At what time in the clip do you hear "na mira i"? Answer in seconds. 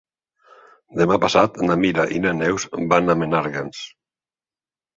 1.67-2.23